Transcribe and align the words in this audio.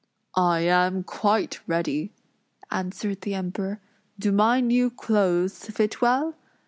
"I 0.33 0.61
am 0.61 1.03
quite 1.03 1.59
ready," 1.67 2.11
answered 2.71 3.21
the 3.21 3.35
Emperor. 3.35 3.79
"Do 4.17 4.31
my 4.31 4.59
new 4.59 4.89
clothes 4.89 5.65
fit 5.67 6.01
well?" 6.01 6.33